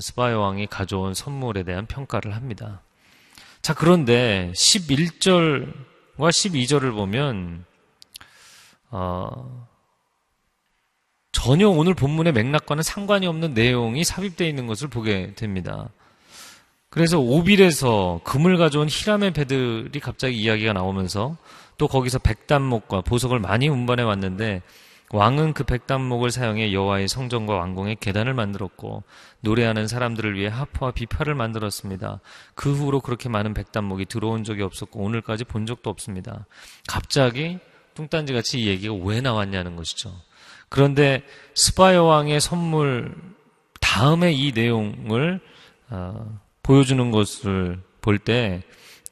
[0.00, 2.80] 스바이 왕이 가져온 선물에 대한 평가를 합니다.
[3.62, 5.74] 자, 그런데 11절과
[6.16, 7.64] 12절을 보면
[8.90, 9.68] 어,
[11.32, 15.88] 전혀 오늘 본문의 맥락과는 상관이 없는 내용이 삽입되어 있는 것을 보게 됩니다.
[16.88, 21.36] 그래서 오빌에서 금을 가져온 히람의 배들이 갑자기 이야기가 나오면서
[21.78, 24.62] 또 거기서 백단목과 보석을 많이 운반해 왔는데
[25.12, 29.02] 왕은 그 백단목을 사용해 여호와의 성전과 왕궁의 계단을 만들었고
[29.40, 32.20] 노래하는 사람들을 위해 하프와 비파를 만들었습니다.
[32.54, 36.46] 그 후로 그렇게 많은 백단목이 들어온 적이 없었고 오늘까지 본 적도 없습니다.
[36.86, 37.58] 갑자기
[37.94, 40.12] 뚱딴지 같이 이 얘기가 왜 나왔냐는 것이죠.
[40.70, 41.22] 그런데
[41.54, 43.14] 스바 여왕의 선물
[43.80, 45.40] 다음에 이 내용을
[45.90, 48.62] 어, 보여주는 것을 볼 때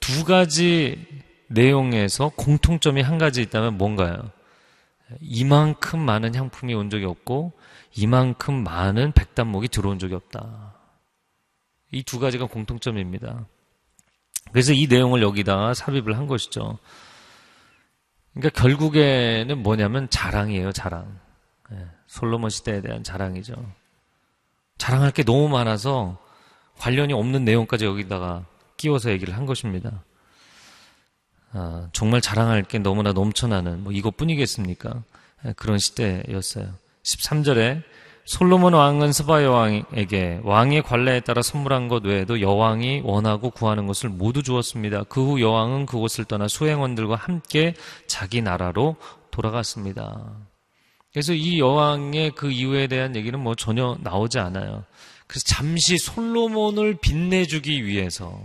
[0.00, 1.06] 두 가지
[1.48, 4.30] 내용에서 공통점이 한 가지 있다면 뭔가요?
[5.20, 7.52] 이만큼 많은 향품이 온 적이 없고
[7.96, 10.74] 이만큼 많은 백단목이 들어온 적이 없다.
[11.90, 13.46] 이 두 가지가 공통점입니다.
[14.52, 16.78] 그래서 이 내용을 여기다가 삽입을 한 것이죠.
[18.34, 21.18] 그러니까 결국에는 뭐냐면 자랑이에요, 자랑.
[21.72, 23.54] 예, 솔로몬 시대에 대한 자랑이죠.
[24.78, 26.18] 자랑할 게 너무 많아서
[26.78, 28.44] 관련이 없는 내용까지 여기다가
[28.76, 30.02] 끼워서 얘기를 한 것입니다.
[31.52, 35.02] 아, 정말 자랑할 게 너무나 넘쳐나는 뭐 이것뿐이겠습니까?
[35.46, 36.72] 예, 그런 시대였어요.
[37.02, 37.82] 13절에
[38.24, 44.42] 솔로몬 왕은 스바 여왕에게 왕의 관례에 따라 선물한 것 외에도 여왕이 원하고 구하는 것을 모두
[44.42, 45.04] 주었습니다.
[45.04, 47.74] 그 후 여왕은 그곳을 떠나 수행원들과 함께
[48.06, 48.96] 자기 나라로
[49.30, 50.36] 돌아갔습니다.
[51.18, 54.84] 그래서 이 여왕의 그 이유에 대한 얘기는 뭐 전혀 나오지 않아요.
[55.26, 58.40] 그래서 잠시 솔로몬을 빛내주기 위해서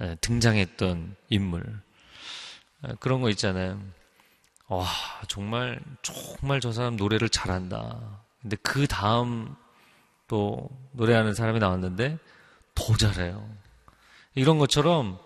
[0.00, 1.80] 예, 등장했던 인물.
[2.88, 3.80] 예, 그런 거 있잖아요.
[4.66, 4.84] 와,
[5.28, 8.20] 정말, 정말 저 사람 노래를 잘한다.
[8.42, 9.54] 근데 그 다음
[10.26, 12.18] 또 노래하는 사람이 나왔는데
[12.74, 13.48] 더 잘해요.
[14.34, 15.20] 이런 것처럼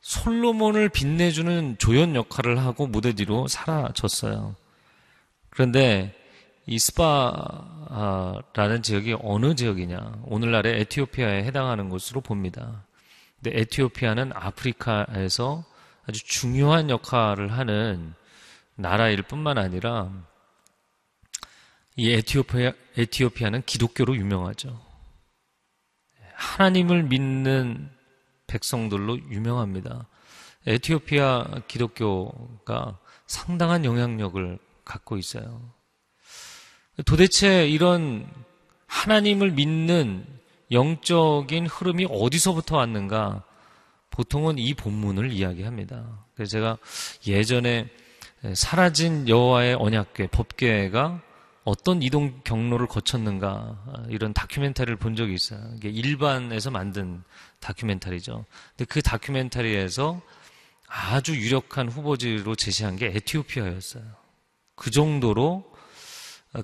[0.00, 4.56] 솔로몬을 빛내주는 조연 역할을 하고 무대 뒤로 사라졌어요.
[5.54, 6.14] 그런데
[6.66, 10.24] 이 스파라는 지역이 어느 지역이냐?
[10.24, 12.84] 오늘날의 에티오피아에 해당하는 곳으로 봅니다.
[13.40, 15.64] 근데 에티오피아는 아프리카에서
[16.06, 18.14] 아주 중요한 역할을 하는
[18.74, 20.10] 나라일 뿐만 아니라
[21.96, 24.80] 이 에티오피아, 에티오피아는 기독교로 유명하죠.
[26.34, 27.90] 하나님을 믿는
[28.48, 30.08] 백성들로 유명합니다.
[30.66, 35.72] 에티오피아 기독교가 상당한 영향력을 갖고 있어요.
[37.06, 38.30] 도대체 이런
[38.86, 40.26] 하나님을 믿는
[40.70, 43.44] 영적인 흐름이 어디서부터 왔는가?
[44.10, 46.24] 보통은 이 본문을 이야기합니다.
[46.34, 46.78] 그래서 제가
[47.26, 47.88] 예전에
[48.54, 51.20] 사라진 여호와의 언약궤 법궤가
[51.64, 55.60] 어떤 이동 경로를 거쳤는가 이런 다큐멘터리를 본 적이 있어요.
[55.76, 57.24] 이게 일반에서 만든
[57.60, 58.44] 다큐멘터리죠.
[58.76, 60.20] 근데 그 다큐멘터리에서
[60.86, 64.04] 아주 유력한 후보지로 제시한 게 에티오피아였어요.
[64.74, 65.64] 그 정도로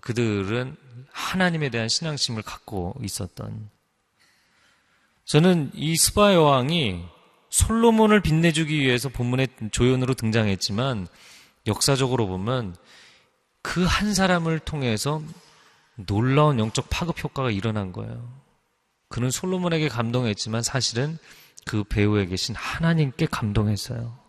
[0.00, 0.76] 그들은
[1.12, 3.70] 하나님에 대한 신앙심을 갖고 있었던.
[5.24, 7.04] 저는 이 스바 여왕이
[7.50, 11.08] 솔로몬을 빛내주기 위해서 본문의 조연으로 등장했지만
[11.66, 12.76] 역사적으로 보면
[13.62, 15.22] 그 한 사람을 통해서
[15.96, 18.40] 놀라운 영적 파급 효과가 일어난 거예요.
[19.08, 21.18] 그는 솔로몬에게 감동했지만 사실은
[21.66, 24.19] 그 배후에 계신 하나님께 감동했어요.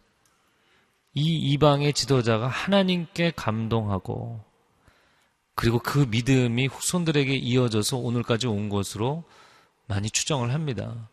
[1.13, 4.43] 이 이방의 지도자가 하나님께 감동하고
[5.55, 9.23] 그리고 그 믿음이 후손들에게 이어져서 오늘까지 온 것으로
[9.87, 11.09] 많이 추정을 합니다.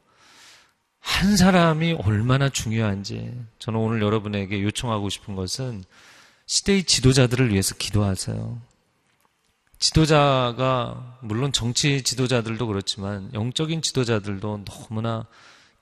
[1.01, 5.85] 한 사람이 얼마나 중요한지 저는 오늘 여러분에게 요청하고 싶은 것은
[6.47, 8.61] 시대의 지도자들을 위해서 기도하세요.
[9.79, 15.27] 지도자가 물론 정치 지도자들도 그렇지만 영적인 지도자들도 너무나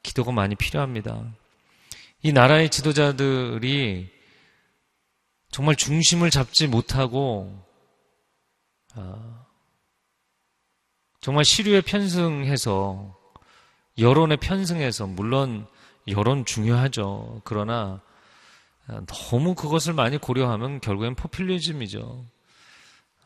[0.02, 1.24] 기도가 많이 필요합니다.
[2.27, 4.11] 이 나라의 지도자들이
[5.53, 7.57] 정말 중심을 잡지 못하고
[8.97, 9.47] 아,
[11.21, 13.17] 정말 시류에 편승해서
[13.99, 15.69] 여론에 편승해서 물론
[16.09, 17.43] 여론 중요하죠.
[17.45, 18.03] 그러나
[19.07, 22.27] 너무 그것을 많이 고려하면 결국엔 포퓰리즘이죠.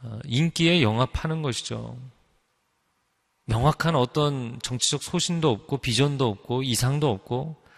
[0.02, 1.96] 아, 인기에 영합하는 것이죠.
[3.46, 7.69] 명확한 어떤 정치적 소신도 없고 비전도 없고 이상도 없고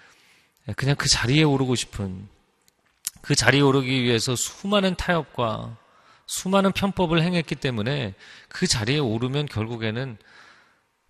[0.77, 2.29] 그냥 그 자리에 오르고 싶은
[3.21, 5.77] 그 자리에 오르기 위해서 수많은 타협과
[6.27, 8.15] 수많은 편법을 행했기 때문에
[8.49, 10.17] 그 자리에 오르면 결국에는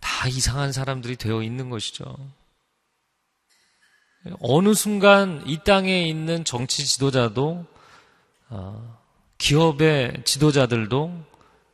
[0.01, 2.05] 다 이상한 사람들이 되어 있는 것이죠.
[4.41, 7.67] 어느 순간 이 땅에 있는 정치 지도자도
[8.51, 8.99] 어,
[9.39, 11.25] 기업의 지도자들도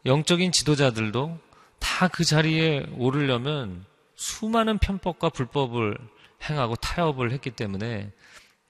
[0.06, 1.38] 영적인 지도자들도
[1.78, 5.98] 다 그 자리에 오르려면 수많은 편법과 불법을
[6.42, 8.10] 행하고 타협을 했기 때문에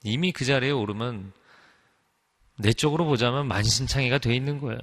[0.03, 1.33] 이미 그 자리에 오르면
[2.57, 4.79] 내적으로 보자면 만신창이가 돼 있는 거예요.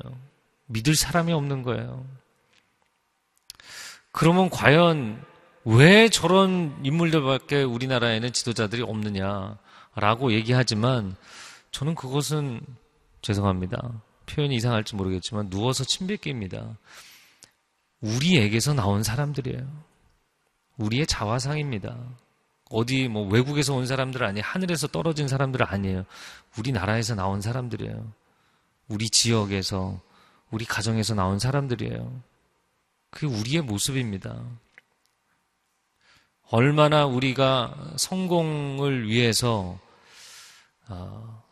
[0.67, 2.07] 믿을 사람이 없는 거예요.
[4.13, 5.23] 그러면 과연
[5.65, 11.17] 왜 저런 인물들밖에 우리나라에는 지도자들이 없느냐라고 얘기하지만
[11.71, 12.61] 저는 그것은
[13.21, 14.01] 죄송합니다.
[14.27, 16.79] 표현이 이상할지 모르겠지만 누워서 침뱉기입니다.
[18.01, 19.67] 우리에게서 나온 사람들이에요.
[20.79, 21.97] 우리의 자화상입니다.
[22.71, 24.43] 어디 뭐 외국에서 온 사람들 아니에요.
[24.45, 26.05] 하늘에서 떨어진 사람들 아니에요.
[26.59, 28.13] 우리나라에서 나온 사람들이에요.
[28.89, 30.01] 우리 지역에서,
[30.51, 32.23] 우리 가정에서 나온 사람들이에요.
[33.11, 34.43] 그게 우리의 모습입니다.
[36.51, 39.79] 얼마나 우리가 성공을 위해서
[40.89, 41.43] 어,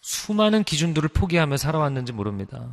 [0.00, 2.68] 수많은 기준들을 포기하며 살아왔는지 모릅니다.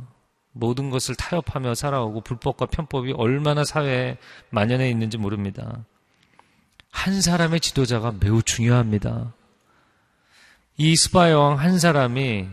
[0.52, 4.18] 모든 것을 타협하며 살아오고 불법과 편법이 얼마나 사회에
[4.50, 5.84] 만연해 있는지 모릅니다.
[6.92, 9.32] 한 사람의 지도자가 매우 중요합니다.
[10.76, 12.46] 이 스바 여왕 한 사람이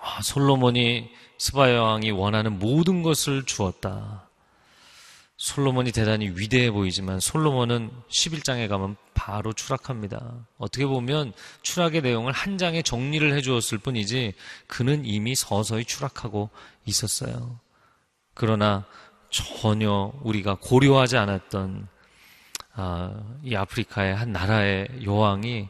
[0.00, 4.28] 아, 솔로몬이 스바 여왕이 원하는 모든 것을 주었다.
[5.36, 10.46] 솔로몬이 대단히 위대해 보이지만 솔로몬은 11장에 가면 바로 추락합니다.
[10.58, 14.34] 어떻게 보면 추락의 내용을 한 장에 정리를 해 주었을 뿐이지
[14.66, 16.50] 그는 이미 서서히 추락하고
[16.86, 17.58] 있었어요.
[18.34, 18.84] 그러나
[19.30, 22.01] 전혀 우리가 고려하지 않았던 아,
[23.42, 25.68] 이 아프리카의 한 나라의 여왕이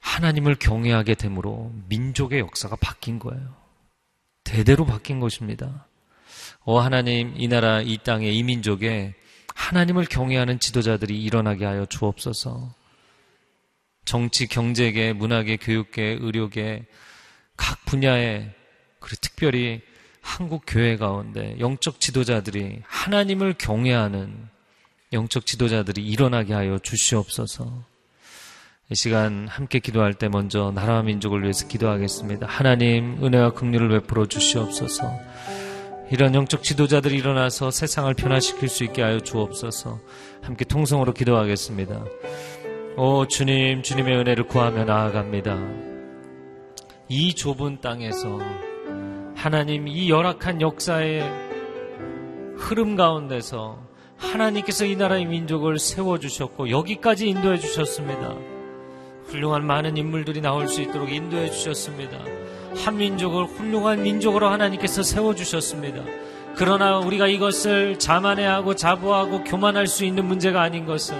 [0.00, 3.54] 하나님을 경외하게 되므로 민족의 역사가 바뀐 거예요.
[4.44, 5.86] 대대로 바뀐 것입니다.
[6.60, 9.14] 어 하나님 이 나라 이 땅에 이 민족에
[9.54, 12.74] 하나님을 경외하는 지도자들이 일어나게 하여 주옵소서.
[14.04, 16.86] 정치, 경제계, 문화계, 교육계, 의료계
[17.56, 18.54] 각 분야에
[19.00, 19.82] 그리고 특별히
[20.22, 24.48] 한국 교회 가운데 영적 지도자들이 하나님을 경외하는
[25.12, 27.84] 영적 지도자들이 일어나게 하여 주시옵소서.
[28.90, 32.46] 이 시간 함께 기도할 때 먼저 나라와 민족을 위해서 기도하겠습니다.
[32.46, 35.12] 하나님 은혜와 긍휼을 베풀어 주시옵소서.
[36.10, 40.00] 이런 영적 지도자들이 일어나서 세상을 변화시킬 수 있게 하여 주옵소서.
[40.42, 42.04] 함께 통성으로 기도하겠습니다.
[42.96, 45.56] 오 주님, 주님의 은혜를 구하며 나아갑니다.
[47.08, 48.38] 이 좁은 땅에서
[49.34, 51.22] 하나님 이 열악한 역사의
[52.56, 53.87] 흐름 가운데서
[54.18, 58.34] 하나님께서 이 나라의 민족을 세워주셨고 여기까지 인도해 주셨습니다.
[59.26, 62.18] 훌륭한 많은 인물들이 나올 수 있도록 인도해 주셨습니다.
[62.84, 66.02] 한 민족을 훌륭한 민족으로 하나님께서 세워주셨습니다.
[66.56, 71.16] 그러나 우리가 이것을 자만해하고 자부하고 교만할 수 있는 문제가 아닌 것은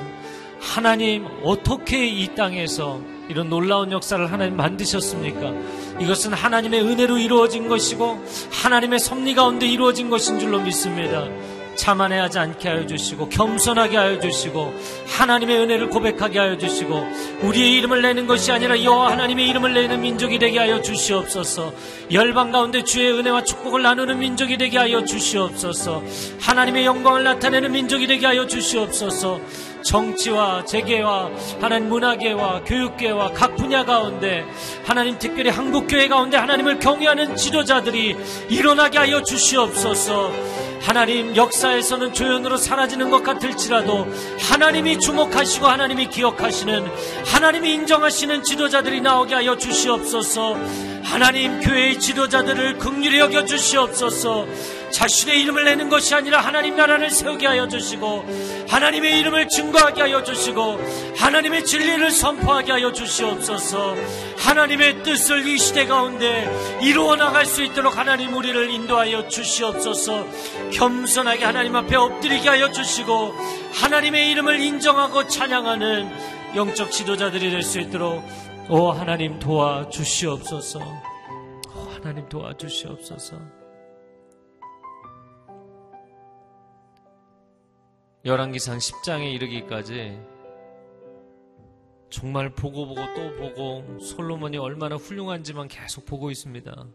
[0.61, 5.53] 하나님 어떻게 이 땅에서 이런 놀라운 역사를 하나님 만드셨습니까?
[6.01, 11.29] 이것은 하나님의 은혜로 이루어진 것이고 하나님의 섭리 가운데 이루어진 것인 줄로 믿습니다.
[11.79, 14.75] 자만해하지 않게 하여 주시고 겸손하게 하여 주시고
[15.07, 17.07] 하나님의 은혜를 고백하게 하여 주시고
[17.43, 21.73] 우리의 이름을 내는 것이 아니라 여호와 하나님의 이름을 내는 민족이 되게 하여 주시옵소서.
[22.11, 26.03] 열방 가운데 주의 은혜와 축복을 나누는 민족이 되게 하여 주시옵소서.
[26.41, 29.41] 하나님의 영광을 나타내는 민족이 되게 하여 주시옵소서.
[29.83, 34.45] 정치와 재계와 하나님 문화계와 교육계와 각 분야 가운데
[34.85, 38.17] 하나님 특별히 한국교회 가운데 하나님을 경외하는 지도자들이
[38.51, 40.68] 일어나게 하여 주시옵소서.
[40.81, 44.07] 하나님 역사에서는 조연으로 사라지는 것 같을지라도
[44.41, 46.87] 하나님이 주목하시고 하나님이 기억하시는
[47.27, 50.57] 하나님이 인정하시는 지도자들이 나오게 하여 주시옵소서.
[51.03, 54.47] 하나님 교회의 지도자들을 극률히 여겨 주시옵소서.
[54.91, 58.25] 자신의 이름을 내는 것이 아니라 하나님 나라를 세우게 하여 주시고
[58.69, 60.79] 하나님의 이름을 증거하게 하여 주시고
[61.17, 63.97] 하나님의 진리를 선포하게 하여 주시옵소서.
[64.39, 66.49] 하나님의 뜻을 이 시대 가운데
[66.83, 70.27] 이루어 나갈 수 있도록 하나님 우리를 인도하여 주시옵소서.
[70.73, 73.35] 겸손하게 하나님 앞에 엎드리게 하여 주시고
[73.75, 76.11] 하나님의 이름을 인정하고 찬양하는
[76.57, 78.25] 영적 지도자들이 될 수 있도록
[78.71, 80.81] 오 하나님 도와 주시옵소서.
[80.81, 83.58] 오 하나님 도와 주시옵소서
[88.25, 90.19] 열왕기상 10장에 이르기까지
[92.11, 96.87] 정말 보고 보고 또 보고 솔로몬이 얼마나 훌륭한지만 계속 보고 있습니다.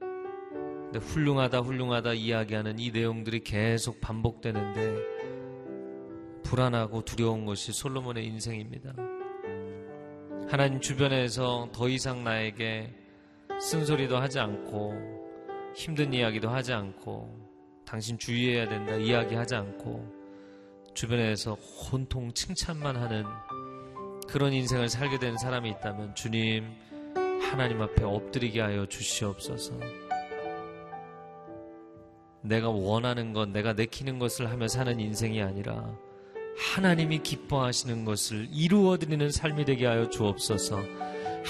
[0.00, 4.96] 근데 훌륭하다 훌륭하다 이야기하는 이 내용들이 계속 반복되는데
[6.42, 8.92] 불안하고 두려운 것이 솔로몬의 인생입니다.
[10.48, 12.92] 하나님 주변에서 더 이상 나에게
[13.60, 14.94] 쓴소리도 하지 않고
[15.76, 17.38] 힘든 이야기도 하지 않고
[17.86, 20.19] 당신 주의해야 된다 이야기하지 않고
[20.94, 21.56] 주변에서
[21.92, 23.24] 온통 칭찬만 하는
[24.28, 26.64] 그런 인생을 살게 된 사람이 있다면 주님
[27.40, 29.74] 하나님 앞에 엎드리게 하여 주시옵소서.
[32.42, 35.94] 내가 원하는 것, 내가 내키는 것을 하며 사는 인생이 아니라
[36.74, 40.78] 하나님이 기뻐하시는 것을 이루어드리는 삶이 되게 하여 주옵소서.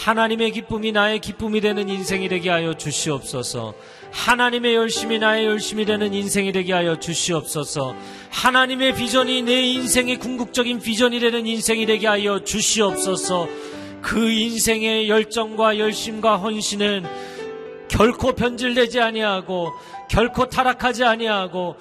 [0.00, 3.74] 하나님의 기쁨이 나의 기쁨이 되는 인생이 되게 하여 주시옵소서.
[4.10, 7.94] 하나님의 열심이 나의 열심이 되는 인생이 되게 하여 주시옵소서.
[8.30, 13.46] 하나님의 비전이 내 인생의 궁극적인 비전이 되는 인생이 되게 하여 주시옵소서.
[14.00, 17.04] 그 인생의 열정과 열심과 헌신은
[17.90, 19.72] 결코 변질되지 아니하고
[20.08, 21.76] 결코 타락하지 아니하고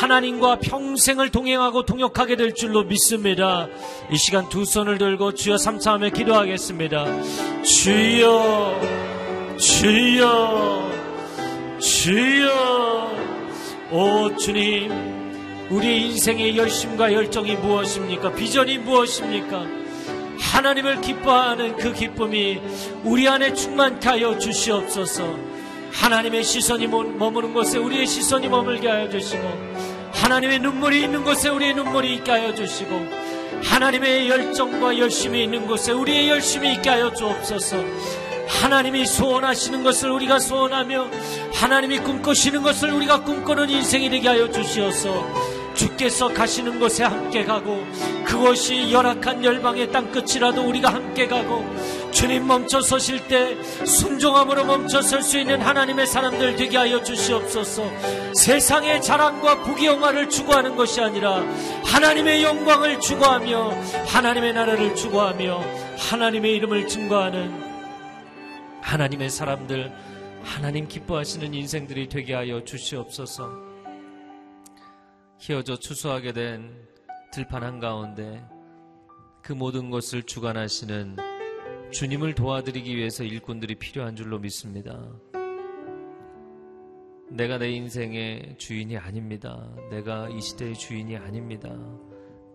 [0.00, 3.66] 하나님과 평생을 동행하고 동역하게 될 줄로 믿습니다.
[4.10, 7.06] 이 시간 두 손을 들고 주여 삼차하며 기도하겠습니다.
[7.62, 8.80] 주여
[9.58, 10.90] 주여
[11.80, 13.12] 주여
[13.90, 15.14] 오 주님
[15.70, 18.34] 우리의 인생의 열심과 열정이 무엇입니까?
[18.34, 19.64] 비전이 무엇입니까?
[20.38, 22.60] 하나님을 기뻐하는 그 기쁨이
[23.02, 25.53] 우리 안에 충만케 하여 주시옵소서
[25.94, 29.42] 하나님의 시선이 머무는 곳에 우리의 시선이 머물게 하여 주시고
[30.12, 36.28] 하나님의 눈물이 있는 곳에 우리의 눈물이 있게 하여 주시고 하나님의 열정과 열심이 있는 곳에 우리의
[36.28, 37.78] 열심이 있게 하여 주옵소서.
[38.46, 41.08] 하나님이 소원하시는 것을 우리가 소원하며
[41.52, 45.53] 하나님이 꿈꾸시는 것을 우리가 꿈꾸는 인생이 되게 하여 주시옵소서.
[45.74, 47.84] 주께서 가시는 곳에 함께 가고
[48.24, 51.64] 그것이 열악한 열방의 땅 끝이라도 우리가 함께 가고
[52.12, 57.90] 주님 멈춰 서실 때 순종함으로 멈춰 설 수 있는 하나님의 사람들 되게 하여 주시옵소서.
[58.34, 61.42] 세상의 자랑과 부귀영화를 추구하는 것이 아니라
[61.84, 63.70] 하나님의 영광을 추구하며
[64.06, 65.64] 하나님의 나라를 추구하며
[65.98, 67.52] 하나님의 이름을 증거하는
[68.82, 69.92] 하나님의 사람들
[70.42, 73.63] 하나님 기뻐하시는 인생들이 되게 하여 주시옵소서
[75.38, 76.88] 휘어져 추수하게 된
[77.32, 78.44] 들판 한가운데
[79.42, 81.16] 그 모든 것을 주관하시는
[81.92, 85.06] 주님을 도와드리기 위해서 일꾼들이 필요한 줄로 믿습니다.
[87.30, 89.68] 내가 내 인생의 주인이 아닙니다.
[89.90, 91.70] 내가 이 시대의 주인이 아닙니다.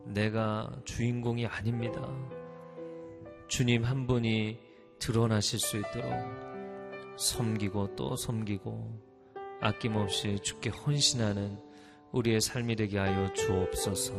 [0.05, 2.01] 내가 주인공이 아닙니다.
[3.47, 4.57] 주님 한 분이
[4.99, 6.11] 드러나실 수 있도록
[7.17, 8.99] 섬기고 또 섬기고
[9.61, 11.68] 아낌없이 주께 헌신하는
[12.11, 14.13] 우리의 삶이 되게 하여 주옵소서.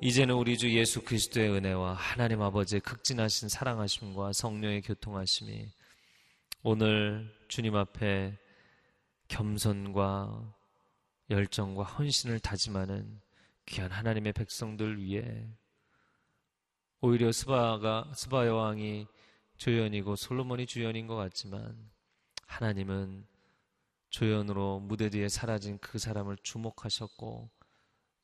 [0.00, 5.68] 이제는 우리 주 예수 그리스도의 은혜와 하나님 아버지의 극진하신 사랑하심과 성령의 교통하심이
[6.62, 8.36] 오늘 주님 앞에
[9.28, 10.54] 겸손과
[11.30, 13.20] 열정과 헌신을 다짐하는
[13.66, 15.46] 귀한 하나님의 백성들 위해
[17.00, 19.06] 오히려 스바가 스바 여왕이
[19.56, 21.90] 조연이고 솔로몬이 주연인 것 같지만
[22.46, 23.26] 하나님은
[24.16, 27.50] 조연으로 무대 뒤에 사라진 그 사람을 주목하셨고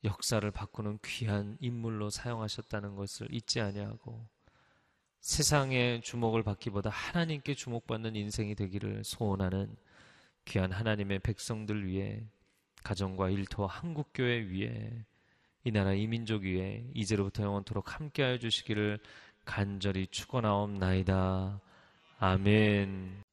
[0.03, 4.25] 역사를 바꾸는 귀한 인물로 사용하셨다는 것을 잊지 아니하고
[5.19, 9.75] 세상의 주목을 받기보다 하나님께 주목받는 인생이 되기를 소원하는
[10.45, 12.25] 귀한 하나님의 백성들 위해
[12.83, 15.05] 가정과 일터와 한국교회 위에
[15.63, 18.97] 이 나라 이민족 위에 이제로부터 영원토록 함께하여 주시기를
[19.45, 21.61] 간절히 축원하옵나이다.
[22.17, 23.32] 아멘.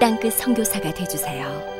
[0.00, 1.79] 땅끝 성교사가 되주세요